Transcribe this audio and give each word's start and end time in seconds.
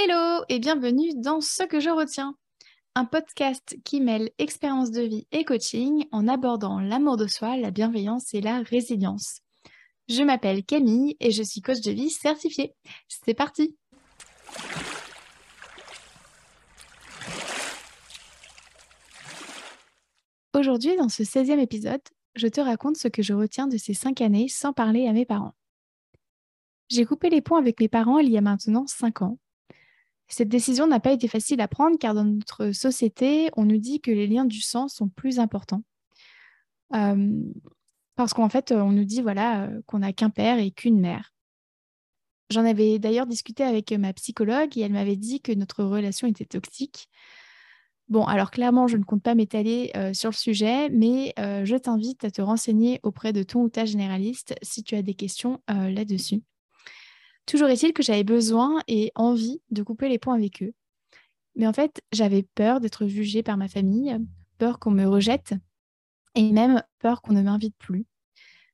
Hello 0.00 0.44
et 0.48 0.60
bienvenue 0.60 1.10
dans 1.16 1.40
Ce 1.40 1.64
que 1.64 1.80
je 1.80 1.90
retiens, 1.90 2.36
un 2.94 3.04
podcast 3.04 3.76
qui 3.84 4.00
mêle 4.00 4.30
expérience 4.38 4.92
de 4.92 5.02
vie 5.02 5.26
et 5.32 5.44
coaching 5.44 6.06
en 6.12 6.28
abordant 6.28 6.78
l'amour 6.78 7.16
de 7.16 7.26
soi, 7.26 7.56
la 7.56 7.72
bienveillance 7.72 8.32
et 8.32 8.40
la 8.40 8.62
résilience. 8.62 9.40
Je 10.08 10.22
m'appelle 10.22 10.62
Camille 10.62 11.16
et 11.18 11.32
je 11.32 11.42
suis 11.42 11.62
coach 11.62 11.80
de 11.80 11.90
vie 11.90 12.10
certifiée. 12.10 12.76
C'est 13.08 13.34
parti 13.34 13.76
Aujourd'hui, 20.54 20.96
dans 20.96 21.08
ce 21.08 21.24
16e 21.24 21.58
épisode, 21.58 22.02
je 22.36 22.46
te 22.46 22.60
raconte 22.60 22.98
ce 22.98 23.08
que 23.08 23.22
je 23.22 23.32
retiens 23.32 23.66
de 23.66 23.78
ces 23.78 23.94
cinq 23.94 24.20
années 24.20 24.46
sans 24.46 24.72
parler 24.72 25.08
à 25.08 25.12
mes 25.12 25.26
parents. 25.26 25.54
J'ai 26.88 27.04
coupé 27.04 27.30
les 27.30 27.40
ponts 27.40 27.56
avec 27.56 27.80
mes 27.80 27.88
parents 27.88 28.20
il 28.20 28.30
y 28.30 28.38
a 28.38 28.42
maintenant 28.42 28.86
cinq 28.86 29.22
ans. 29.22 29.38
Cette 30.28 30.48
décision 30.48 30.86
n'a 30.86 31.00
pas 31.00 31.12
été 31.12 31.26
facile 31.26 31.60
à 31.62 31.68
prendre 31.68 31.98
car 31.98 32.14
dans 32.14 32.24
notre 32.24 32.72
société, 32.72 33.48
on 33.56 33.64
nous 33.64 33.78
dit 33.78 34.00
que 34.00 34.10
les 34.10 34.26
liens 34.26 34.44
du 34.44 34.60
sang 34.60 34.88
sont 34.88 35.08
plus 35.08 35.38
importants. 35.38 35.82
Euh, 36.94 37.42
parce 38.14 38.34
qu'en 38.34 38.48
fait, 38.48 38.72
on 38.72 38.92
nous 38.92 39.04
dit 39.04 39.22
voilà 39.22 39.64
euh, 39.64 39.80
qu'on 39.86 40.00
n'a 40.00 40.12
qu'un 40.12 40.30
père 40.30 40.58
et 40.58 40.70
qu'une 40.70 41.00
mère. 41.00 41.32
J'en 42.50 42.64
avais 42.64 42.98
d'ailleurs 42.98 43.26
discuté 43.26 43.62
avec 43.62 43.92
ma 43.92 44.12
psychologue 44.12 44.76
et 44.76 44.80
elle 44.80 44.92
m'avait 44.92 45.16
dit 45.16 45.40
que 45.40 45.52
notre 45.52 45.82
relation 45.84 46.26
était 46.26 46.46
toxique. 46.46 47.08
Bon, 48.08 48.24
alors 48.24 48.50
clairement, 48.50 48.86
je 48.86 48.96
ne 48.96 49.04
compte 49.04 49.22
pas 49.22 49.34
m'étaler 49.34 49.90
euh, 49.96 50.14
sur 50.14 50.30
le 50.30 50.34
sujet, 50.34 50.88
mais 50.88 51.34
je 51.36 51.76
t'invite 51.76 52.24
à 52.24 52.30
te 52.30 52.40
renseigner 52.40 53.00
auprès 53.02 53.34
de 53.34 53.42
ton 53.42 53.62
ou 53.62 53.68
ta 53.68 53.84
généraliste 53.84 54.54
si 54.62 54.82
tu 54.82 54.94
as 54.94 55.02
des 55.02 55.12
questions 55.12 55.60
là-dessus. 55.68 56.42
Toujours 57.48 57.68
est-il 57.68 57.94
que 57.94 58.02
j'avais 58.02 58.24
besoin 58.24 58.78
et 58.88 59.10
envie 59.14 59.62
de 59.70 59.82
couper 59.82 60.10
les 60.10 60.18
ponts 60.18 60.32
avec 60.32 60.62
eux. 60.62 60.74
Mais 61.56 61.66
en 61.66 61.72
fait, 61.72 62.02
j'avais 62.12 62.42
peur 62.42 62.78
d'être 62.78 63.06
jugée 63.06 63.42
par 63.42 63.56
ma 63.56 63.68
famille, 63.68 64.18
peur 64.58 64.78
qu'on 64.78 64.90
me 64.90 65.06
rejette 65.06 65.54
et 66.34 66.52
même 66.52 66.82
peur 66.98 67.22
qu'on 67.22 67.32
ne 67.32 67.40
m'invite 67.40 67.74
plus. 67.78 68.04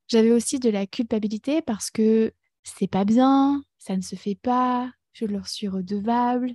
J'avais 0.09 0.33
aussi 0.33 0.59
de 0.59 0.71
la 0.71 0.89
culpabilité 0.89 1.63
parce 1.63 1.93
que 1.93 2.33
c'est 2.65 2.89
pas 2.89 3.05
bien, 3.05 3.63
ça 3.79 3.97
ne 3.97 4.03
se 4.03 4.17
fait 4.17 4.35
pas, 4.35 4.91
je 5.13 5.25
leur 5.25 5.47
suis 5.47 5.69
redevable. 5.69 6.51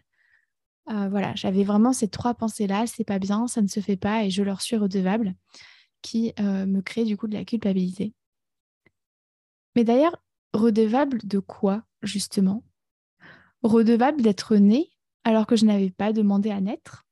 Euh, 0.89 1.07
voilà, 1.07 1.33
j'avais 1.35 1.63
vraiment 1.63 1.93
ces 1.93 2.09
trois 2.09 2.33
pensées-là, 2.33 2.85
c'est 2.85 3.05
pas 3.05 3.19
bien, 3.19 3.47
ça 3.47 3.61
ne 3.61 3.67
se 3.67 3.79
fait 3.79 3.95
pas 3.95 4.25
et 4.25 4.29
je 4.29 4.43
leur 4.43 4.59
suis 4.59 4.75
redevable, 4.75 5.35
qui 6.01 6.33
euh, 6.41 6.65
me 6.65 6.81
créent 6.81 7.05
du 7.05 7.15
coup 7.15 7.27
de 7.27 7.37
la 7.37 7.45
culpabilité. 7.45 8.13
Mais 9.77 9.85
d'ailleurs, 9.85 10.21
redevable 10.53 11.19
de 11.23 11.39
quoi 11.39 11.83
justement? 12.01 12.63
Redevable 13.63 14.21
d'être 14.21 14.55
né 14.55 14.89
alors 15.23 15.47
que 15.47 15.55
je 15.55 15.65
n'avais 15.65 15.91
pas 15.91 16.13
demandé 16.13 16.49
à 16.49 16.61
naître? 16.61 17.05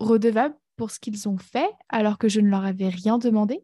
Redevable 0.00 0.56
pour 0.76 0.90
ce 0.90 0.98
qu'ils 0.98 1.28
ont 1.28 1.38
fait 1.38 1.70
alors 1.88 2.18
que 2.18 2.28
je 2.28 2.40
ne 2.40 2.48
leur 2.48 2.64
avais 2.64 2.88
rien 2.88 3.18
demandé? 3.18 3.62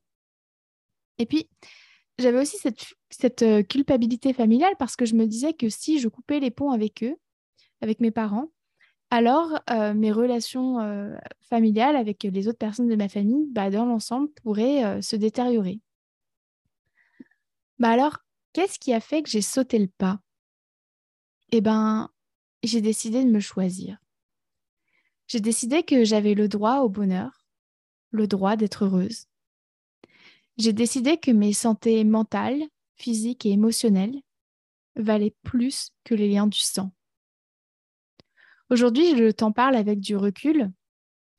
Et 1.18 1.26
puis, 1.26 1.48
j'avais 2.18 2.40
aussi 2.40 2.56
cette, 3.10 3.42
euh, 3.42 3.62
culpabilité 3.62 4.32
familiale 4.32 4.74
parce 4.78 4.96
que 4.96 5.04
je 5.04 5.14
me 5.14 5.26
disais 5.26 5.52
que 5.52 5.68
si 5.68 5.98
je 5.98 6.08
coupais 6.08 6.40
les 6.40 6.50
ponts 6.50 6.70
avec 6.70 7.02
eux, 7.02 7.16
avec 7.80 8.00
mes 8.00 8.10
parents, 8.10 8.52
alors 9.10 9.58
euh, 9.70 9.92
mes 9.92 10.12
relations 10.12 10.80
euh, 10.80 11.16
familiales 11.40 11.96
avec 11.96 12.22
les 12.22 12.48
autres 12.48 12.58
personnes 12.58 12.88
de 12.88 12.96
ma 12.96 13.08
famille, 13.08 13.46
bah, 13.50 13.70
dans 13.70 13.84
l'ensemble, 13.84 14.30
pourraient 14.42 15.02
se 15.02 15.16
détériorer. 15.16 15.80
Bah 17.78 17.90
alors, 17.90 18.18
qu'est-ce 18.52 18.78
qui 18.78 18.92
a 18.92 19.00
fait 19.00 19.22
que 19.22 19.30
j'ai 19.30 19.42
sauté 19.42 19.78
le 19.78 19.88
pas? 19.88 20.20
Eh 21.52 21.60
bien, 21.60 22.10
j'ai 22.62 22.80
décidé 22.80 23.24
de 23.24 23.30
me 23.30 23.40
choisir. 23.40 23.98
J'ai 25.26 25.40
décidé 25.40 25.82
que 25.82 26.04
j'avais 26.04 26.34
le 26.34 26.48
droit 26.48 26.78
au 26.78 26.88
bonheur, 26.88 27.46
le 28.10 28.26
droit 28.26 28.56
d'être 28.56 28.84
heureuse. 28.84 29.26
J'ai 30.58 30.72
décidé 30.72 31.16
que 31.16 31.30
mes 31.30 31.52
santé 31.52 32.04
mentales, 32.04 32.62
physiques 32.96 33.46
et 33.46 33.50
émotionnelles 33.50 34.20
valaient 34.96 35.34
plus 35.42 35.92
que 36.04 36.14
les 36.14 36.28
liens 36.28 36.46
du 36.46 36.58
sang. 36.58 36.92
Aujourd'hui, 38.68 39.16
je 39.16 39.30
t'en 39.30 39.52
parle 39.52 39.74
avec 39.74 40.00
du 40.00 40.16
recul, 40.16 40.70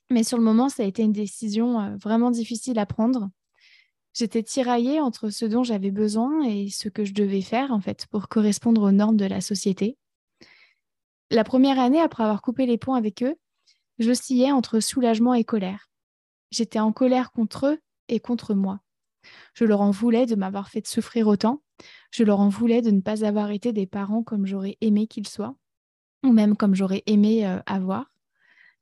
mais 0.09 0.23
sur 0.23 0.37
le 0.37 0.43
moment, 0.43 0.69
ça 0.69 0.83
a 0.83 0.85
été 0.85 1.03
une 1.03 1.13
décision 1.13 1.79
euh, 1.79 1.95
vraiment 1.95 2.31
difficile 2.31 2.79
à 2.79 2.85
prendre 2.85 3.29
J'étais 4.13 4.43
tiraillée 4.43 4.99
entre 4.99 5.29
ce 5.29 5.45
dont 5.45 5.63
j'avais 5.63 5.91
besoin 5.91 6.43
et 6.43 6.69
ce 6.69 6.89
que 6.89 7.05
je 7.05 7.13
devais 7.13 7.41
faire, 7.41 7.71
en 7.71 7.79
fait, 7.79 8.07
pour 8.07 8.27
correspondre 8.27 8.81
aux 8.83 8.91
normes 8.91 9.17
de 9.17 9.25
la 9.25 9.39
société. 9.39 9.97
La 11.29 11.45
première 11.45 11.79
année, 11.79 12.01
après 12.01 12.23
avoir 12.23 12.41
coupé 12.41 12.65
les 12.65 12.77
ponts 12.77 12.93
avec 12.93 13.23
eux, 13.23 13.35
j'oscillais 13.99 14.51
entre 14.51 14.81
soulagement 14.81 15.33
et 15.33 15.45
colère. 15.45 15.89
J'étais 16.51 16.79
en 16.79 16.91
colère 16.91 17.31
contre 17.31 17.67
eux 17.67 17.79
et 18.09 18.19
contre 18.19 18.53
moi. 18.53 18.81
Je 19.53 19.63
leur 19.63 19.79
en 19.79 19.91
voulais 19.91 20.25
de 20.25 20.35
m'avoir 20.35 20.67
fait 20.67 20.85
souffrir 20.85 21.27
autant. 21.27 21.61
Je 22.11 22.23
leur 22.23 22.41
en 22.41 22.49
voulais 22.49 22.81
de 22.81 22.91
ne 22.91 22.99
pas 22.99 23.23
avoir 23.23 23.51
été 23.51 23.71
des 23.71 23.87
parents 23.87 24.23
comme 24.23 24.45
j'aurais 24.45 24.77
aimé 24.81 25.07
qu'ils 25.07 25.27
soient, 25.27 25.55
ou 26.23 26.33
même 26.33 26.57
comme 26.57 26.75
j'aurais 26.75 27.03
aimé 27.05 27.47
euh, 27.47 27.59
avoir. 27.65 28.11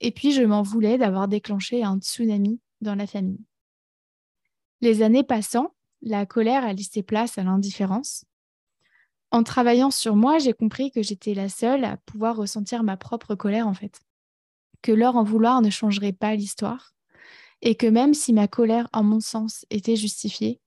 Et 0.01 0.11
puis, 0.11 0.31
je 0.31 0.41
m'en 0.41 0.63
voulais 0.63 0.97
d'avoir 0.97 1.27
déclenché 1.27 1.83
un 1.83 1.99
tsunami 1.99 2.59
dans 2.81 2.95
la 2.95 3.05
famille. 3.05 3.45
Les 4.81 5.01
années 5.01 5.23
passant, 5.23 5.73
la 6.01 6.25
colère 6.25 6.63
a 6.63 6.73
laissé 6.73 7.03
place 7.03 7.37
à 7.37 7.43
l'indifférence. 7.43 8.25
En 9.31 9.43
travaillant 9.43 9.91
sur 9.91 10.15
moi, 10.15 10.39
j'ai 10.39 10.53
compris 10.53 10.91
que 10.91 11.03
j'étais 11.03 11.33
la 11.33 11.49
seule 11.49 11.83
à 11.83 11.97
pouvoir 11.97 12.35
ressentir 12.35 12.83
ma 12.83 12.97
propre 12.97 13.35
colère 13.35 13.67
en 13.67 13.73
fait. 13.73 14.01
Que 14.81 14.91
leur 14.91 15.17
en 15.17 15.23
vouloir 15.23 15.61
ne 15.61 15.69
changerait 15.69 16.13
pas 16.13 16.35
l'histoire. 16.35 16.93
Et 17.61 17.75
que 17.75 17.87
même 17.87 18.13
si 18.13 18.31
ma 18.31 18.47
colère, 18.47 18.87
en 18.93 19.03
mon 19.03 19.19
sens, 19.19 19.65
était 19.69 19.97
justifiée, 19.97 20.61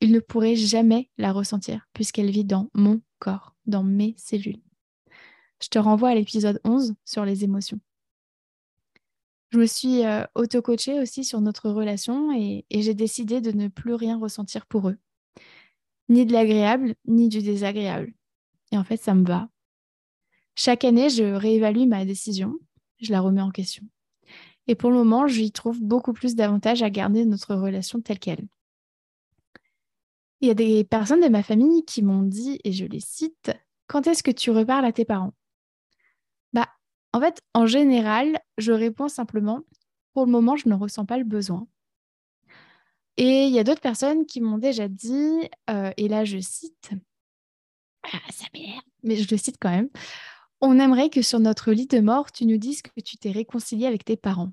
il 0.00 0.12
ne 0.12 0.20
pourrait 0.20 0.56
jamais 0.56 1.10
la 1.18 1.32
ressentir 1.32 1.88
puisqu'elle 1.92 2.30
vit 2.30 2.44
dans 2.44 2.70
mon 2.74 3.00
corps, 3.18 3.56
dans 3.66 3.82
mes 3.82 4.14
cellules. 4.16 4.62
Je 5.60 5.68
te 5.68 5.78
renvoie 5.78 6.10
à 6.10 6.14
l'épisode 6.14 6.60
11 6.64 6.94
sur 7.04 7.24
les 7.24 7.44
émotions. 7.44 7.80
Je 9.52 9.58
me 9.58 9.66
suis 9.66 10.06
euh, 10.06 10.24
auto-coachée 10.34 10.98
aussi 10.98 11.24
sur 11.24 11.42
notre 11.42 11.68
relation 11.68 12.32
et, 12.32 12.64
j'ai 12.70 12.94
décidé 12.94 13.42
de 13.42 13.52
ne 13.52 13.68
plus 13.68 13.92
rien 13.92 14.18
ressentir 14.18 14.64
pour 14.64 14.88
eux. 14.88 14.96
Ni 16.08 16.24
de 16.24 16.32
l'agréable, 16.32 16.94
ni 17.06 17.28
du 17.28 17.42
désagréable. 17.42 18.14
Et 18.72 18.78
en 18.78 18.84
fait, 18.84 18.96
ça 18.96 19.12
me 19.12 19.26
va. 19.26 19.50
Chaque 20.54 20.84
année, 20.84 21.10
je 21.10 21.24
réévalue 21.24 21.86
ma 21.86 22.06
décision, 22.06 22.58
je 22.98 23.12
la 23.12 23.20
remets 23.20 23.42
en 23.42 23.50
question. 23.50 23.84
Et 24.68 24.74
pour 24.74 24.90
le 24.90 24.96
moment, 24.96 25.26
j'y 25.26 25.52
trouve 25.52 25.82
beaucoup 25.82 26.14
plus 26.14 26.34
d'avantages 26.34 26.82
à 26.82 26.88
garder 26.88 27.26
notre 27.26 27.54
relation 27.54 28.00
telle 28.00 28.20
qu'elle. 28.20 28.48
Il 30.40 30.48
y 30.48 30.50
a 30.50 30.54
des 30.54 30.82
personnes 30.82 31.20
de 31.20 31.28
ma 31.28 31.42
famille 31.42 31.84
qui 31.84 32.00
m'ont 32.02 32.22
dit, 32.22 32.58
et 32.64 32.72
je 32.72 32.86
les 32.86 33.00
cite, 33.00 33.52
Quand 33.86 34.06
est-ce 34.06 34.22
que 34.22 34.30
tu 34.30 34.50
reparles 34.50 34.86
à 34.86 34.92
tes 34.92 35.04
parents? 35.04 35.34
En 37.12 37.20
fait, 37.20 37.40
en 37.54 37.66
général, 37.66 38.38
je 38.58 38.72
réponds 38.72 39.08
simplement, 39.08 39.60
pour 40.14 40.26
le 40.26 40.32
moment, 40.32 40.56
je 40.56 40.68
ne 40.68 40.74
ressens 40.74 41.04
pas 41.04 41.18
le 41.18 41.24
besoin. 41.24 41.66
Et 43.16 43.44
il 43.44 43.52
y 43.52 43.58
a 43.58 43.64
d'autres 43.64 43.80
personnes 43.80 44.24
qui 44.24 44.40
m'ont 44.40 44.58
déjà 44.58 44.88
dit, 44.88 45.48
euh, 45.68 45.92
et 45.96 46.08
là 46.08 46.24
je 46.24 46.38
cite, 46.38 46.92
ah, 48.04 48.18
ça 48.30 48.46
m'énerve, 48.54 48.82
mais 49.02 49.16
je 49.16 49.28
le 49.30 49.36
cite 49.36 49.56
quand 49.60 49.70
même, 49.70 49.90
on 50.60 50.78
aimerait 50.78 51.10
que 51.10 51.20
sur 51.20 51.38
notre 51.38 51.72
lit 51.72 51.86
de 51.86 52.00
mort, 52.00 52.32
tu 52.32 52.46
nous 52.46 52.56
dises 52.56 52.80
que 52.80 53.00
tu 53.00 53.18
t'es 53.18 53.30
réconcilié 53.30 53.86
avec 53.86 54.04
tes 54.04 54.16
parents. 54.16 54.52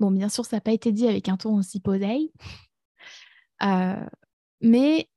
Bon, 0.00 0.10
bien 0.10 0.28
sûr, 0.28 0.44
ça 0.44 0.56
n'a 0.56 0.60
pas 0.60 0.72
été 0.72 0.90
dit 0.90 1.06
avec 1.06 1.28
un 1.28 1.36
ton 1.36 1.56
aussi 1.56 1.78
posé, 1.78 2.32
euh, 3.62 4.06
mais 4.60 5.08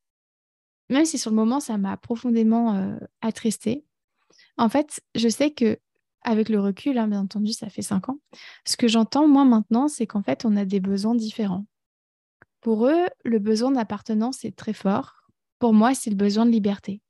même 0.90 1.06
si 1.06 1.18
sur 1.18 1.32
le 1.32 1.36
moment, 1.36 1.60
ça 1.60 1.78
m'a 1.78 1.98
profondément 1.98 2.76
euh, 2.76 2.98
attristée, 3.22 3.84
en 4.58 4.70
fait, 4.70 5.02
je 5.16 5.28
sais 5.28 5.52
que 5.52 5.80
avec 6.28 6.50
le 6.50 6.60
recul, 6.60 6.98
hein, 6.98 7.08
bien 7.08 7.22
entendu, 7.22 7.54
ça 7.54 7.70
fait 7.70 7.82
cinq 7.82 8.10
ans. 8.10 8.20
Ce 8.66 8.76
que 8.76 8.88
j'entends, 8.88 9.28
moi, 9.28 9.46
maintenant, 9.46 9.88
c'est 9.88 10.06
qu'en 10.06 10.22
fait, 10.22 10.44
on 10.44 10.58
a 10.58 10.66
des 10.66 10.82
besoins 10.82 11.16
différents. 11.16 11.66
Pour 12.60 12.88
eux, 12.88 13.06
le 13.24 13.40
besoin 13.40 13.72
d'appartenance 13.72 14.44
est 14.44 14.56
très 14.56 14.74
fort. 14.74 15.16
Pour 15.58 15.74
moi, 15.74 15.96
c'est 15.96 16.10
le 16.10 16.18
besoin 16.18 16.46
de 16.46 16.52
liberté, 16.52 17.02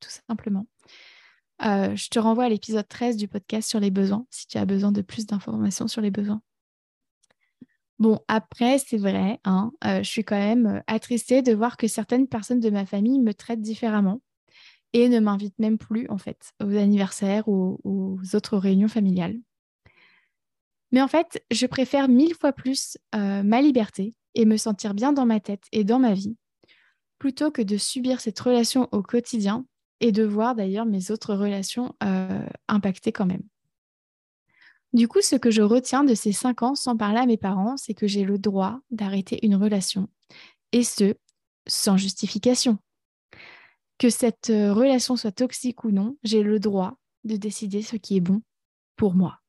tout 0.00 0.10
simplement. 0.28 0.66
Euh, 1.64 1.94
je 1.94 2.08
te 2.08 2.18
renvoie 2.18 2.44
à 2.44 2.48
l'épisode 2.48 2.88
13 2.88 3.16
du 3.16 3.28
podcast 3.28 3.68
sur 3.68 3.78
les 3.78 3.92
besoins, 3.92 4.26
si 4.30 4.48
tu 4.48 4.58
as 4.58 4.64
besoin 4.64 4.90
de 4.90 5.00
plus 5.00 5.26
d'informations 5.26 5.86
sur 5.86 6.00
les 6.00 6.10
besoins. 6.10 6.42
Bon, 8.00 8.18
après, 8.26 8.78
c'est 8.78 8.98
vrai, 8.98 9.38
hein, 9.44 9.70
euh, 9.84 10.02
je 10.02 10.10
suis 10.10 10.24
quand 10.24 10.36
même 10.36 10.66
euh, 10.66 10.80
attristée 10.88 11.42
de 11.42 11.54
voir 11.54 11.76
que 11.76 11.86
certaines 11.86 12.26
personnes 12.26 12.58
de 12.58 12.70
ma 12.70 12.84
famille 12.84 13.20
me 13.20 13.32
traitent 13.32 13.62
différemment 13.62 14.20
et 14.94 15.10
ne 15.10 15.20
m'invite 15.20 15.58
même 15.58 15.76
plus 15.76 16.08
en 16.08 16.16
fait 16.16 16.52
aux 16.62 16.74
anniversaires 16.74 17.46
ou 17.48 17.78
aux 17.84 18.18
autres 18.34 18.56
réunions 18.56 18.88
familiales. 18.88 19.36
Mais 20.92 21.02
en 21.02 21.08
fait, 21.08 21.44
je 21.50 21.66
préfère 21.66 22.08
mille 22.08 22.34
fois 22.34 22.52
plus 22.52 22.96
euh, 23.14 23.42
ma 23.42 23.60
liberté 23.60 24.14
et 24.34 24.46
me 24.46 24.56
sentir 24.56 24.94
bien 24.94 25.12
dans 25.12 25.26
ma 25.26 25.40
tête 25.40 25.64
et 25.72 25.84
dans 25.84 25.98
ma 25.98 26.14
vie, 26.14 26.36
plutôt 27.18 27.50
que 27.50 27.62
de 27.62 27.76
subir 27.76 28.20
cette 28.20 28.38
relation 28.40 28.88
au 28.92 29.02
quotidien 29.02 29.66
et 30.00 30.12
de 30.12 30.24
voir 30.24 30.54
d'ailleurs 30.54 30.86
mes 30.86 31.10
autres 31.10 31.34
relations 31.34 31.94
impactées 32.68 33.12
quand 33.12 33.26
même. 33.26 33.42
Du 34.92 35.08
coup, 35.08 35.20
ce 35.20 35.34
que 35.34 35.50
je 35.50 35.62
retiens 35.62 36.04
de 36.04 36.14
ces 36.14 36.30
cinq 36.30 36.62
ans 36.62 36.76
sans 36.76 36.96
parler 36.96 37.18
à 37.18 37.26
mes 37.26 37.36
parents, 37.36 37.76
c'est 37.76 37.94
que 37.94 38.06
j'ai 38.06 38.22
le 38.22 38.38
droit 38.38 38.78
d'arrêter 38.92 39.44
une 39.44 39.56
relation, 39.56 40.08
et 40.70 40.84
ce, 40.84 41.14
sans 41.66 41.96
justification. 41.96 42.78
Que 43.98 44.10
cette 44.10 44.48
relation 44.48 45.16
soit 45.16 45.32
toxique 45.32 45.84
ou 45.84 45.90
non, 45.90 46.16
j'ai 46.22 46.42
le 46.42 46.58
droit 46.58 46.98
de 47.24 47.36
décider 47.36 47.82
ce 47.82 47.96
qui 47.96 48.16
est 48.16 48.20
bon 48.20 48.42
pour 48.96 49.14
moi. 49.14 49.40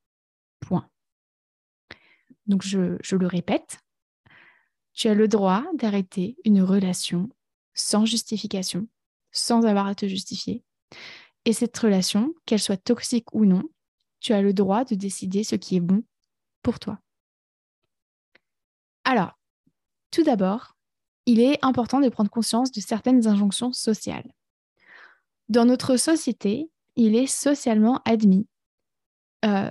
Point. 0.59 0.89
Donc, 2.47 2.63
je, 2.63 2.97
je 3.01 3.15
le 3.15 3.27
répète, 3.27 3.79
tu 4.93 5.07
as 5.07 5.13
le 5.13 5.27
droit 5.27 5.63
d'arrêter 5.73 6.37
une 6.45 6.61
relation 6.61 7.29
sans 7.73 8.05
justification, 8.05 8.87
sans 9.31 9.65
avoir 9.65 9.87
à 9.87 9.95
te 9.95 10.07
justifier. 10.07 10.63
Et 11.43 11.53
cette 11.53 11.77
relation, 11.77 12.33
qu'elle 12.45 12.61
soit 12.61 12.77
toxique 12.77 13.33
ou 13.33 13.45
non, 13.45 13.63
tu 14.19 14.33
as 14.33 14.41
le 14.41 14.53
droit 14.53 14.85
de 14.85 14.95
décider 14.95 15.43
ce 15.43 15.55
qui 15.55 15.75
est 15.75 15.81
bon 15.81 16.03
pour 16.63 16.79
toi. 16.79 16.99
Alors, 19.03 19.37
tout 20.09 20.23
d'abord, 20.23 20.74
il 21.25 21.39
est 21.39 21.57
important 21.63 21.99
de 21.99 22.09
prendre 22.09 22.29
conscience 22.29 22.71
de 22.71 22.81
certaines 22.81 23.27
injonctions 23.27 23.73
sociales. 23.73 24.31
Dans 25.49 25.65
notre 25.65 25.97
société, 25.97 26.69
il 26.95 27.15
est 27.15 27.27
socialement 27.27 28.01
admis 28.05 28.47
euh, 29.45 29.69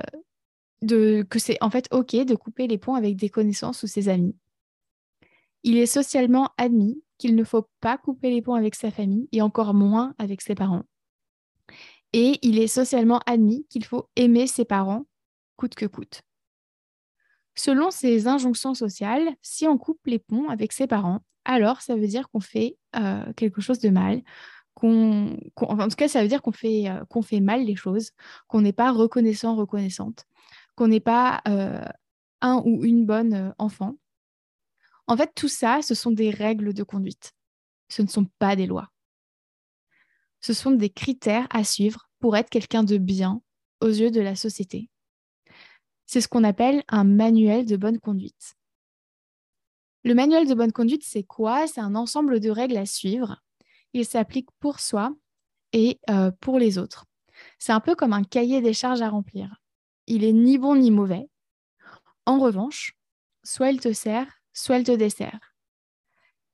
que 0.80 1.38
c'est 1.38 1.56
en 1.62 1.70
fait 1.70 1.88
OK 1.92 2.14
de 2.14 2.34
couper 2.34 2.66
les 2.66 2.78
ponts 2.78 2.94
avec 2.94 3.16
des 3.16 3.30
connaissances 3.30 3.82
ou 3.82 3.86
ses 3.86 4.08
amis. 4.08 4.36
Il 5.62 5.78
est 5.78 5.86
socialement 5.86 6.50
admis 6.58 7.02
qu'il 7.16 7.34
ne 7.34 7.44
faut 7.44 7.66
pas 7.80 7.96
couper 7.96 8.30
les 8.30 8.42
ponts 8.42 8.54
avec 8.54 8.74
sa 8.74 8.90
famille 8.90 9.28
et 9.32 9.40
encore 9.40 9.72
moins 9.72 10.14
avec 10.18 10.42
ses 10.42 10.54
parents. 10.54 10.82
Et 12.12 12.38
il 12.42 12.58
est 12.58 12.68
socialement 12.68 13.20
admis 13.26 13.66
qu'il 13.68 13.84
faut 13.84 14.08
aimer 14.14 14.46
ses 14.46 14.64
parents 14.64 15.06
coûte 15.56 15.74
que 15.74 15.86
coûte. 15.86 16.22
Selon 17.54 17.90
ces 17.90 18.26
injonctions 18.26 18.74
sociales, 18.74 19.34
si 19.42 19.66
on 19.66 19.78
coupe 19.78 20.06
les 20.06 20.18
ponts 20.18 20.48
avec 20.48 20.72
ses 20.72 20.86
parents, 20.86 21.20
alors 21.44 21.80
ça 21.80 21.96
veut 21.96 22.06
dire 22.06 22.28
qu'on 22.30 22.40
fait 22.40 22.76
euh, 22.96 23.32
quelque 23.34 23.60
chose 23.60 23.78
de 23.78 23.90
mal, 23.90 24.22
qu'on, 24.74 25.38
en 25.56 25.88
tout 25.88 25.96
cas 25.96 26.08
ça 26.08 26.22
veut 26.22 26.28
dire 26.28 26.42
qu'on 26.42 26.52
fait, 26.52 26.88
euh, 26.88 27.04
qu'on 27.06 27.22
fait 27.22 27.40
mal 27.40 27.64
les 27.64 27.76
choses, 27.76 28.10
qu'on 28.48 28.60
n'est 28.60 28.72
pas 28.72 28.92
reconnaissant, 28.92 29.56
reconnaissante, 29.56 30.24
qu'on 30.74 30.88
n'est 30.88 31.00
pas 31.00 31.40
euh, 31.48 31.84
un 32.40 32.62
ou 32.64 32.84
une 32.84 33.06
bonne 33.06 33.54
enfant. 33.58 33.94
En 35.06 35.16
fait, 35.16 35.30
tout 35.34 35.48
ça, 35.48 35.80
ce 35.82 35.94
sont 35.94 36.12
des 36.12 36.30
règles 36.30 36.72
de 36.72 36.82
conduite. 36.82 37.32
Ce 37.88 38.00
ne 38.00 38.06
sont 38.08 38.26
pas 38.38 38.56
des 38.56 38.66
lois 38.66 38.90
ce 40.44 40.52
sont 40.52 40.72
des 40.72 40.90
critères 40.90 41.46
à 41.48 41.64
suivre 41.64 42.10
pour 42.20 42.36
être 42.36 42.50
quelqu'un 42.50 42.84
de 42.84 42.98
bien 42.98 43.40
aux 43.80 43.88
yeux 43.88 44.10
de 44.10 44.20
la 44.20 44.36
société. 44.36 44.90
C'est 46.04 46.20
ce 46.20 46.28
qu'on 46.28 46.44
appelle 46.44 46.84
un 46.88 47.04
manuel 47.04 47.64
de 47.64 47.78
bonne 47.78 47.98
conduite. 47.98 48.54
Le 50.04 50.14
manuel 50.14 50.46
de 50.46 50.54
bonne 50.54 50.72
conduite, 50.72 51.02
c'est 51.02 51.22
quoi? 51.22 51.66
C'est 51.66 51.80
un 51.80 51.94
ensemble 51.94 52.38
de 52.38 52.50
règles 52.50 52.76
à 52.76 52.84
suivre. 52.84 53.40
Il 53.94 54.04
s'applique 54.04 54.48
pour 54.60 54.80
soi 54.80 55.14
et 55.72 55.98
euh, 56.10 56.30
pour 56.40 56.58
les 56.58 56.76
autres. 56.76 57.06
C'est 57.58 57.72
un 57.72 57.80
peu 57.80 57.94
comme 57.94 58.12
un 58.12 58.22
cahier 58.22 58.60
des 58.60 58.74
charges 58.74 59.00
à 59.00 59.08
remplir. 59.08 59.56
Il 60.06 60.22
est 60.22 60.32
ni 60.32 60.58
bon 60.58 60.76
ni 60.76 60.90
mauvais. 60.90 61.26
En 62.26 62.38
revanche, 62.38 62.96
soit 63.42 63.70
il 63.70 63.80
te 63.80 63.92
sert, 63.92 64.26
soit 64.52 64.78
il 64.78 64.84
te 64.84 64.92
dessert. 64.92 65.40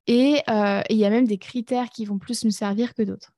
Et 0.06 0.43
euh, 0.49 0.82
il 0.88 0.97
y 0.97 1.05
a 1.05 1.11
même 1.11 1.26
des 1.26 1.38
critères 1.38 1.91
qui 1.91 2.05
vont 2.05 2.19
plus 2.19 2.44
me 2.44 2.50
servir 2.50 2.94
que 2.94 3.02
d'autres. 3.02 3.32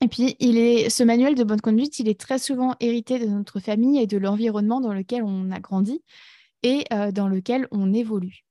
Et 0.00 0.08
puis, 0.08 0.36
ce 0.38 1.02
manuel 1.02 1.34
de 1.34 1.44
bonne 1.44 1.60
conduite, 1.60 1.98
il 1.98 2.08
est 2.08 2.18
très 2.18 2.38
souvent 2.38 2.76
hérité 2.80 3.18
de 3.18 3.26
notre 3.26 3.60
famille 3.60 4.00
et 4.00 4.06
de 4.06 4.16
l'environnement 4.16 4.80
dans 4.80 4.92
lequel 4.92 5.22
on 5.22 5.50
a 5.50 5.60
grandi 5.60 6.02
et 6.62 6.84
euh, 6.92 7.10
dans 7.10 7.28
lequel 7.28 7.68
on 7.72 7.92
évolue. 7.92 8.47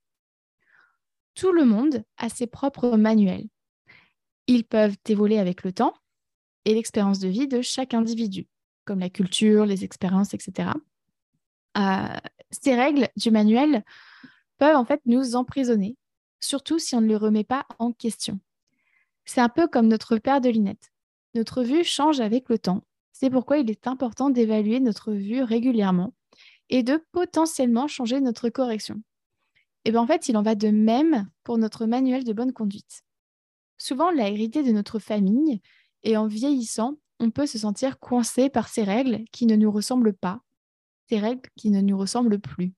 Tout 1.38 1.52
le 1.52 1.64
monde 1.64 2.02
a 2.16 2.28
ses 2.28 2.48
propres 2.48 2.96
manuels. 2.96 3.46
Ils 4.48 4.64
peuvent 4.64 4.96
évoluer 5.08 5.38
avec 5.38 5.62
le 5.62 5.72
temps 5.72 5.94
et 6.64 6.74
l'expérience 6.74 7.20
de 7.20 7.28
vie 7.28 7.46
de 7.46 7.62
chaque 7.62 7.94
individu, 7.94 8.48
comme 8.84 8.98
la 8.98 9.08
culture, 9.08 9.64
les 9.64 9.84
expériences, 9.84 10.34
etc. 10.34 10.70
Euh, 11.76 12.08
ces 12.50 12.74
règles 12.74 13.06
du 13.16 13.30
manuel 13.30 13.84
peuvent 14.56 14.74
en 14.74 14.84
fait 14.84 15.00
nous 15.06 15.36
emprisonner, 15.36 15.96
surtout 16.40 16.80
si 16.80 16.96
on 16.96 17.00
ne 17.00 17.06
les 17.06 17.14
remet 17.14 17.44
pas 17.44 17.66
en 17.78 17.92
question. 17.92 18.40
C'est 19.24 19.40
un 19.40 19.48
peu 19.48 19.68
comme 19.68 19.86
notre 19.86 20.18
paire 20.18 20.40
de 20.40 20.48
lunettes. 20.48 20.90
Notre 21.36 21.62
vue 21.62 21.84
change 21.84 22.18
avec 22.18 22.48
le 22.48 22.58
temps. 22.58 22.82
C'est 23.12 23.30
pourquoi 23.30 23.58
il 23.58 23.70
est 23.70 23.86
important 23.86 24.30
d'évaluer 24.30 24.80
notre 24.80 25.12
vue 25.12 25.44
régulièrement 25.44 26.14
et 26.68 26.82
de 26.82 27.00
potentiellement 27.12 27.86
changer 27.86 28.20
notre 28.20 28.48
correction. 28.48 29.00
Et 29.88 29.90
bien 29.90 30.02
en 30.02 30.06
fait, 30.06 30.28
il 30.28 30.36
en 30.36 30.42
va 30.42 30.54
de 30.54 30.68
même 30.68 31.30
pour 31.44 31.56
notre 31.56 31.86
manuel 31.86 32.22
de 32.22 32.34
bonne 32.34 32.52
conduite. 32.52 33.00
Souvent, 33.78 34.08
on 34.08 34.10
l'a 34.10 34.28
hérité 34.28 34.62
de 34.62 34.70
notre 34.70 34.98
famille 34.98 35.62
et 36.02 36.18
en 36.18 36.26
vieillissant, 36.26 36.98
on 37.20 37.30
peut 37.30 37.46
se 37.46 37.56
sentir 37.56 37.98
coincé 37.98 38.50
par 38.50 38.68
ces 38.68 38.82
règles 38.82 39.24
qui 39.32 39.46
ne 39.46 39.56
nous 39.56 39.70
ressemblent 39.70 40.12
pas, 40.12 40.42
ces 41.08 41.18
règles 41.18 41.48
qui 41.56 41.70
ne 41.70 41.80
nous 41.80 41.96
ressemblent 41.96 42.38
plus. 42.38 42.74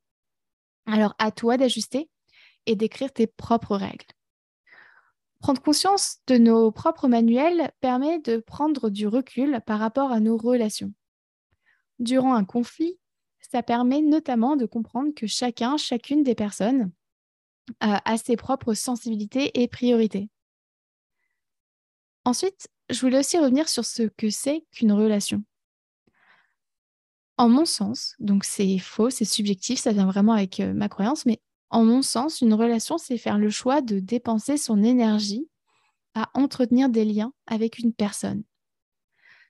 Alors, 0.86 1.16
à 1.18 1.32
toi 1.32 1.56
d'ajuster 1.56 2.08
et 2.66 2.76
d'écrire 2.76 3.12
tes 3.12 3.26
propres 3.26 3.76
règles. 3.76 4.06
Prendre 5.40 5.60
conscience 5.60 6.18
de 6.28 6.38
nos 6.38 6.70
propres 6.70 7.08
manuels 7.08 7.72
permet 7.80 8.20
de 8.20 8.36
prendre 8.36 8.88
du 8.88 9.08
recul 9.08 9.60
par 9.66 9.80
rapport 9.80 10.12
à 10.12 10.20
nos 10.20 10.36
relations. 10.36 10.92
Durant 11.98 12.34
un 12.34 12.44
conflit, 12.44 13.00
ça 13.40 13.64
permet 13.64 14.00
notamment 14.00 14.54
de 14.54 14.64
comprendre 14.64 15.12
que 15.12 15.26
chacun, 15.26 15.76
chacune 15.76 16.22
des 16.22 16.36
personnes 16.36 16.92
a 17.81 18.17
ses 18.17 18.37
propres 18.37 18.75
sensibilités 18.75 19.62
et 19.62 19.69
priorités. 19.69 20.28
Ensuite, 22.25 22.69
je 22.90 23.00
voulais 23.00 23.19
aussi 23.19 23.38
revenir 23.38 23.69
sur 23.69 23.84
ce 23.84 24.02
que 24.02 24.31
c'est 24.31 24.64
qu'une 24.72 24.93
relation. 24.93 25.43
En 27.38 27.49
mon 27.49 27.64
sens, 27.64 28.14
donc 28.19 28.44
c'est 28.44 28.78
faux, 28.78 29.08
c'est 29.08 29.25
subjectif, 29.25 29.81
ça 29.81 29.93
vient 29.93 30.06
vraiment 30.06 30.34
avec 30.34 30.61
euh, 30.61 30.75
ma 30.75 30.90
croyance, 30.90 31.25
mais 31.25 31.40
en 31.70 31.84
mon 31.84 32.02
sens, 32.02 32.40
une 32.40 32.52
relation, 32.52 32.99
c'est 32.99 33.17
faire 33.17 33.38
le 33.38 33.49
choix 33.49 33.81
de 33.81 33.99
dépenser 34.00 34.56
son 34.56 34.82
énergie 34.82 35.49
à 36.14 36.31
entretenir 36.34 36.88
des 36.88 37.05
liens 37.05 37.32
avec 37.46 37.78
une 37.78 37.94
personne. 37.94 38.43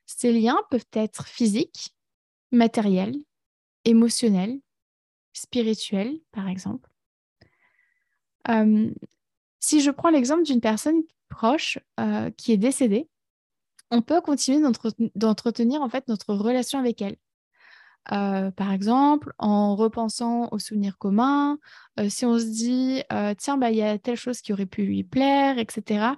Ces 0.06 0.32
liens 0.32 0.58
peuvent 0.70 0.84
être 0.92 1.26
physiques, 1.26 1.96
matériels, 2.52 3.16
émotionnels, 3.84 4.60
spirituels, 5.32 6.20
par 6.30 6.48
exemple. 6.48 6.89
Euh, 8.48 8.90
si 9.58 9.80
je 9.80 9.90
prends 9.90 10.10
l'exemple 10.10 10.42
d'une 10.42 10.60
personne 10.60 11.02
proche 11.28 11.78
euh, 11.98 12.30
qui 12.36 12.52
est 12.52 12.56
décédée, 12.56 13.08
on 13.90 14.02
peut 14.02 14.20
continuer 14.20 14.62
d'entretenir 15.14 15.82
en 15.82 15.88
fait 15.88 16.06
notre 16.08 16.34
relation 16.34 16.78
avec 16.78 17.02
elle. 17.02 17.16
Euh, 18.12 18.50
par 18.52 18.72
exemple, 18.72 19.32
en 19.38 19.76
repensant 19.76 20.48
aux 20.52 20.58
souvenirs 20.58 20.96
communs, 20.96 21.58
si 22.08 22.24
on 22.24 22.38
se 22.38 22.44
dit, 22.44 23.02
tiens, 23.36 23.58
bah, 23.58 23.70
il 23.70 23.76
y 23.76 23.82
a 23.82 23.98
telle 23.98 24.16
chose 24.16 24.40
qui 24.40 24.52
aurait 24.52 24.66
pu 24.66 24.82
lui 24.84 25.04
plaire, 25.04 25.58
etc. 25.58 26.12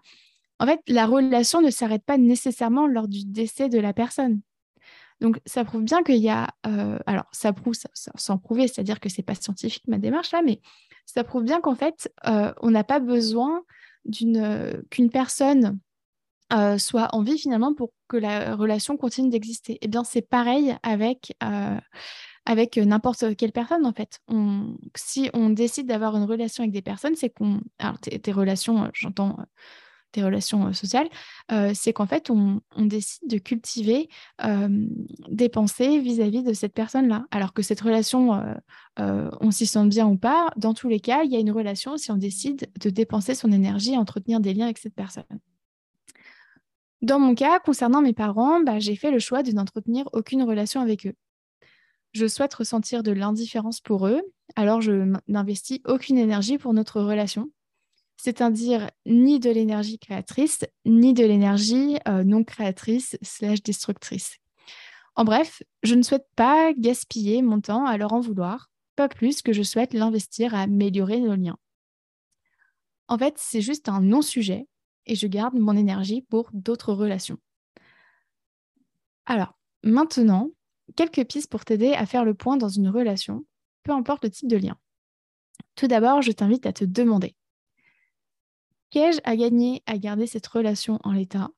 En 0.59 0.67
fait, 0.67 0.81
la 0.87 1.07
relation 1.07 1.61
ne 1.61 1.71
s'arrête 1.71 2.05
pas 2.05 2.19
nécessairement 2.19 2.87
lors 2.87 3.09
du 3.09 3.25
décès 3.25 3.69
de 3.69 3.81
la 3.81 3.93
personne. 3.93 4.43
Donc, 5.23 5.41
ça 5.47 5.64
prouve 5.64 5.85
bien 5.85 6.02
qu'il 6.02 6.17
y 6.17 6.29
a. 6.29 6.49
alors, 7.07 7.25
ça 7.33 7.52
prouve, 7.52 7.75
sans 7.95 8.38
prouver, 8.38 8.69
c'est-à-dire 8.69 9.00
que 9.00 9.09
c'est 9.09 9.23
pas 9.23 9.35
scientifique 9.35 9.85
ma 9.88 9.99
démarche 9.99 10.33
là, 10.33 10.43
mais 10.45 10.61
ça 11.07 11.25
prouve 11.25 11.45
bien 11.45 11.61
qu'en 11.61 11.75
fait, 11.75 12.12
on 12.25 12.71
n'a 12.71 12.85
pas 12.85 13.00
besoin 13.00 13.62
qu'une 14.11 15.11
personne 15.11 15.79
euh, 16.52 16.76
soit 16.76 17.09
en 17.14 17.23
vie 17.23 17.38
finalement 17.38 17.73
pour 17.73 17.93
que 18.09 18.19
la 18.19 18.55
relation 18.57 18.99
continue 18.99 19.31
d'exister. 19.31 19.79
Eh 19.81 19.88
bien, 19.88 20.05
c'est 20.05 20.21
pareil 20.21 20.76
avec, 20.83 21.35
euh, 21.43 21.79
n'importe 22.85 23.37
quelle 23.37 23.52
personne 23.52 23.87
en 23.87 23.93
fait. 23.95 24.21
si 24.95 25.31
on 25.33 25.49
décide 25.49 25.87
d'avoir 25.87 26.14
une 26.17 26.25
relation 26.25 26.62
avec 26.62 26.73
des 26.73 26.83
personnes, 26.83 27.17
c'est 27.17 27.31
qu'on... 27.31 27.62
Alors, 27.79 27.99
tes, 27.99 28.33
relations, 28.33 28.85
euh, 28.85 28.88
j'entends 28.93 29.38
tes 30.12 30.23
relations 30.23 30.73
sociales, 30.73 31.09
c'est 31.75 31.92
qu'en 31.92 32.07
fait, 32.07 32.31
on, 32.31 32.61
décide 32.78 33.28
de 33.28 33.38
cultiver 33.38 34.09
des 35.28 35.49
pensées 35.49 35.99
vis-à-vis 35.99 36.42
de 36.42 36.52
cette 36.52 36.75
personne-là. 36.75 37.26
Alors 37.31 37.52
que 37.52 37.62
cette 37.62 37.81
relation, 37.81 38.42
on 38.99 39.50
s'y 39.50 39.66
sent 39.66 39.87
bien 39.87 40.07
ou 40.07 40.16
pas, 40.16 40.50
dans 40.57 40.75
tous 40.75 40.88
les 40.88 41.00
cas, 41.00 41.25
il 41.25 41.33
y 41.33 41.37
a 41.37 41.40
une 41.40 41.50
relation 41.50 41.97
si 41.97 42.11
on 42.11 42.16
décide 42.16 42.71
de 42.81 42.90
dépenser 42.90 43.35
son 43.35 43.52
énergie 43.52 43.95
à 43.95 43.99
entretenir 43.99 44.40
des 44.40 44.54
liens 44.54 44.66
avec 44.66 44.78
cette 44.78 44.95
personne. 44.95 45.25
Dans 47.02 47.19
mon 47.19 47.35
cas, 47.35 47.59
concernant 47.59 48.00
mes 48.00 48.12
parents, 48.12 48.61
bah, 48.61 48.78
j'ai 48.78 48.95
fait 48.95 49.11
le 49.11 49.19
choix 49.19 49.42
de 49.42 49.50
n'entretenir 49.50 50.09
aucune 50.12 50.45
relation 50.45 50.81
avec 50.81 51.07
eux. 51.07 51.14
Je 52.12 52.28
souhaite 52.28 52.54
ressentir 52.54 53.02
de 53.02 53.11
l'indifférence 53.11 53.81
pour 53.81 54.07
eux, 54.07 54.23
alors 54.54 54.81
je 54.81 55.12
n'investis 55.26 55.81
aucune 55.85 56.16
énergie 56.16 56.59
pour 56.59 56.75
notre 56.75 57.00
relation. 57.00 57.50
C'est-à-dire 58.23 58.88
ni 59.05 59.41
de 59.41 59.50
l'énergie 59.50 59.99
créatrice, 59.99 60.64
ni 60.85 61.12
de 61.12 61.25
l'énergie 61.25 61.99
euh, 62.07 62.23
non 62.23 62.45
créatrice 62.45 63.19
slash 63.21 63.64
destructrice. 63.64 64.38
En 65.17 65.25
bref, 65.25 65.64
je 65.83 65.97
ne 65.97 66.02
souhaite 66.02 66.29
pas 66.37 66.73
gaspiller 66.73 67.43
mon 67.43 67.61
temps 67.61 67.85
à 67.85 67.97
leur 67.97 68.12
en 68.12 68.21
vouloir, 68.21 68.71
pas 68.95 69.09
plus 69.09 69.43
que 69.43 69.52
je 69.52 69.64
souhaite 69.64 69.93
l'investir 69.93 70.55
à 70.55 70.61
améliorer 70.61 71.19
nos 71.19 71.35
liens. 71.35 71.59
En 73.09 73.19
fait, 73.19 73.35
c'est 73.38 73.61
juste 73.61 73.88
un 73.88 74.00
non-sujet 74.00 74.69
et 75.07 75.17
je 75.17 75.26
garde 75.26 75.59
mon 75.59 75.76
énergie 75.76 76.23
pour 76.23 76.49
d'autres 76.52 76.93
relations. 76.93 77.38
Alors, 79.26 79.59
maintenant, 79.83 80.49
quelques 80.95 81.25
pistes 81.25 81.50
pour 81.50 81.64
t'aider 81.64 81.93
à 81.95 82.07
faire 82.07 82.25
le 82.25 82.35
point 82.35 82.57
dans 82.57 82.69
une 82.69 82.88
relation, 82.88 83.45
peu 83.83 83.91
importe 83.91 84.23
le 84.23 84.31
type 84.31 84.49
de 84.49 84.59
lien. 84.59 84.79
Tout 85.75 85.88
d'abord, 85.88 86.23
je 86.23 86.31
t'invite 86.31 86.67
à 86.67 86.73
te 86.73 86.85
demander 86.85 87.35
Qu'ai-je 88.93 89.21
à 89.25 89.37
gagner 89.37 89.83
à 89.87 89.97
garder 89.97 90.27
cette 90.27 90.47
relation 90.47 90.99
en 91.03 91.13
l'état? 91.13 91.49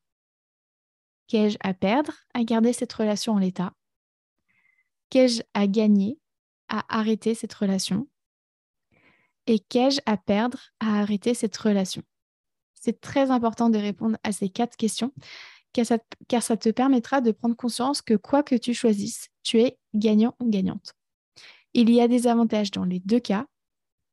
Qu'ai-je 1.26 1.59
à 1.61 1.75
perdre 1.75 2.12
à 2.33 2.45
garder 2.45 2.73
cette 2.73 2.93
relation 2.93 3.33
en 3.33 3.38
l'état? 3.38 3.73
Qu'ai-je 5.11 5.43
à 5.53 5.67
gagner 5.67 6.17
à 6.69 6.85
arrêter 6.97 7.35
cette 7.35 7.53
relation? 7.53 8.07
Et 9.49 9.59
qu'ai-je 9.59 10.00
à 10.07 10.17
perdre 10.17 10.61
à 10.79 11.00
arrêter 11.00 11.35
cette 11.35 11.57
relation? 11.57 12.03
C'est 12.75 13.00
très 13.00 13.33
important 13.33 13.69
de 13.69 13.79
répondre 13.79 14.17
à 14.23 14.31
ces 14.31 14.49
quatre 14.49 14.76
questions 14.76 15.12
car 15.73 16.43
ça, 16.43 16.57
te 16.57 16.71
permettra 16.71 17.21
de 17.21 17.33
prendre 17.33 17.57
conscience 17.57 18.00
que 18.00 18.14
quoi 18.14 18.45
que 18.45 18.55
tu 18.55 18.75
choisisses, 18.75 19.29
tu 19.43 19.61
es 19.61 19.76
gagnant 19.93 20.37
ou 20.38 20.49
gagnante. 20.49 20.95
Il 21.73 21.91
y 21.91 22.00
a 22.00 22.07
des 22.07 22.29
avantages 22.29 22.71
dans 22.71 22.85
les 22.85 23.00
deux 23.00 23.19
cas 23.19 23.47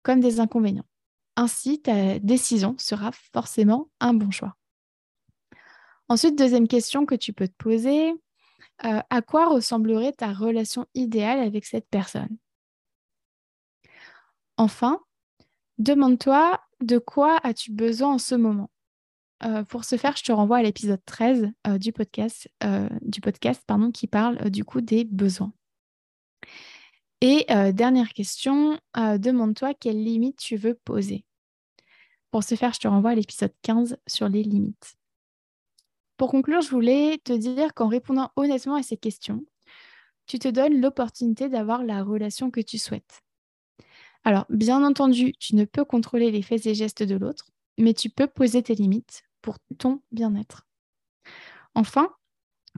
comme 0.01 0.21
des 0.21 0.39
inconvénients. 0.39 0.87
Ainsi, 1.35 1.81
ta 1.81 2.19
décision 2.19 2.75
sera 2.77 3.11
forcément 3.33 3.89
un 3.99 4.13
bon 4.13 4.31
choix. 4.31 4.55
Ensuite, 6.09 6.37
deuxième 6.37 6.67
question 6.67 7.05
que 7.05 7.15
tu 7.15 7.31
peux 7.31 7.47
te 7.47 7.55
poser, 7.57 8.11
euh, 8.83 8.99
à 9.09 9.21
quoi 9.21 9.47
ressemblerait 9.47 10.11
ta 10.11 10.33
relation 10.33 10.85
idéale 10.93 11.39
avec 11.39 11.65
cette 11.65 11.87
personne? 11.89 12.37
Enfin, 14.57 14.99
demande-toi 15.77 16.59
de 16.81 16.97
quoi 16.97 17.39
as-tu 17.43 17.71
besoin 17.71 18.15
en 18.15 18.17
ce 18.17 18.35
moment? 18.35 18.69
Euh, 19.43 19.63
pour 19.63 19.85
ce 19.85 19.97
faire, 19.97 20.17
je 20.17 20.23
te 20.23 20.31
renvoie 20.31 20.57
à 20.57 20.63
l'épisode 20.63 21.01
13 21.05 21.49
euh, 21.67 21.77
du 21.77 21.93
podcast, 21.93 22.49
du 23.01 23.21
podcast 23.21 23.63
qui 23.93 24.07
parle 24.07 24.49
du 24.49 24.65
coup 24.65 24.81
des 24.81 25.05
besoins. 25.05 25.53
Et 27.21 27.45
dernière 27.73 28.13
question, 28.13 28.79
demande-toi 28.95 29.73
quelles 29.75 30.03
limites 30.03 30.39
tu 30.39 30.55
veux 30.55 30.73
poser. 30.73 31.23
Pour 32.31 32.43
ce 32.43 32.55
faire, 32.55 32.73
je 32.73 32.79
te 32.79 32.87
renvoie 32.87 33.11
à 33.11 33.15
l'épisode 33.15 33.53
15 33.61 33.97
sur 34.07 34.27
les 34.27 34.41
limites. 34.41 34.95
Pour 36.17 36.31
conclure, 36.31 36.61
je 36.61 36.69
voulais 36.69 37.19
te 37.23 37.33
dire 37.33 37.73
qu'en 37.73 37.87
répondant 37.87 38.31
honnêtement 38.35 38.75
à 38.75 38.83
ces 38.83 38.97
questions, 38.97 39.43
tu 40.27 40.39
te 40.39 40.47
donnes 40.47 40.79
l'opportunité 40.79 41.49
d'avoir 41.49 41.83
la 41.83 42.03
relation 42.03 42.51
que 42.51 42.61
tu 42.61 42.77
souhaites. 42.77 43.21
Alors, 44.23 44.45
bien 44.49 44.83
entendu, 44.83 45.33
tu 45.33 45.55
ne 45.55 45.65
peux 45.65 45.83
contrôler 45.83 46.31
les 46.31 46.41
faits 46.41 46.65
et 46.67 46.75
gestes 46.75 47.03
de 47.03 47.15
l'autre, 47.15 47.51
mais 47.77 47.93
tu 47.93 48.09
peux 48.09 48.27
poser 48.27 48.63
tes 48.63 48.75
limites 48.75 49.23
pour 49.41 49.57
ton 49.77 50.01
bien-être. 50.11 50.67
Enfin, 51.75 52.13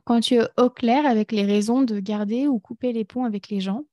quand 0.06 0.22
tu 0.22 0.36
es 0.36 0.48
au 0.58 0.70
clair 0.70 1.06
avec 1.06 1.32
les 1.32 1.46
raisons 1.46 1.82
de 1.82 2.00
garder 2.00 2.48
ou 2.48 2.60
couper 2.60 2.94
les 2.94 3.06
ponts 3.06 3.26
avec 3.26 3.50
les 3.50 3.60
gens, 3.60 3.84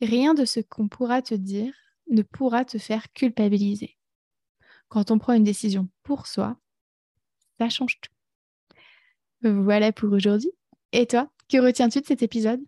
Rien 0.00 0.34
de 0.34 0.44
ce 0.44 0.60
qu'on 0.60 0.88
pourra 0.88 1.22
te 1.22 1.34
dire 1.34 1.72
ne 2.08 2.22
pourra 2.22 2.64
te 2.64 2.78
faire 2.78 3.12
culpabiliser. 3.12 3.96
Quand 4.88 5.10
on 5.10 5.18
prend 5.18 5.32
une 5.32 5.44
décision 5.44 5.88
pour 6.02 6.26
soi, 6.26 6.58
ça 7.58 7.68
change 7.68 7.98
tout. 8.00 8.12
Voilà 9.42 9.92
pour 9.92 10.12
aujourd'hui. 10.12 10.50
Et 10.92 11.06
toi, 11.06 11.30
que 11.48 11.58
retiens-tu 11.58 12.00
de 12.00 12.06
cet 12.06 12.22
épisode? 12.22 12.60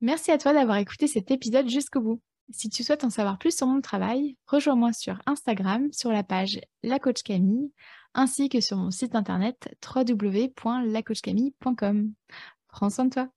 Merci 0.00 0.30
à 0.30 0.38
toi 0.38 0.52
d'avoir 0.52 0.76
écouté 0.76 1.08
cet 1.08 1.30
épisode 1.30 1.68
jusqu'au 1.68 2.00
bout. 2.00 2.20
Si 2.50 2.70
tu 2.70 2.82
souhaites 2.82 3.04
en 3.04 3.10
savoir 3.10 3.38
plus 3.38 3.56
sur 3.56 3.66
mon 3.66 3.80
travail, 3.80 4.36
rejoins-moi 4.46 4.92
sur 4.92 5.20
Instagram 5.26 5.92
sur 5.92 6.10
la 6.10 6.22
page 6.22 6.60
La 6.82 6.98
Coach 6.98 7.22
Camille 7.22 7.72
ainsi 8.14 8.48
que 8.48 8.60
sur 8.60 8.76
mon 8.76 8.90
site 8.90 9.14
internet 9.14 9.76
www.lacoachcamille.com. 9.94 12.12
Prends 12.68 12.90
soin 12.90 13.04
de 13.04 13.10
toi. 13.10 13.28